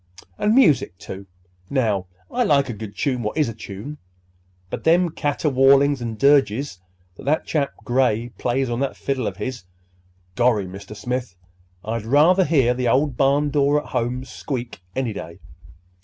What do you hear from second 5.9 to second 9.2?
and dirges that that chap Gray plays on that